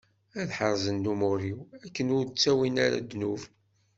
Ad 0.39 0.49
ḥerzen 0.57 1.01
lumuṛ-iw, 1.05 1.59
akken 1.85 2.07
ur 2.17 2.23
ttawin 2.27 2.75
ara 2.85 2.99
ddnub. 3.03 3.41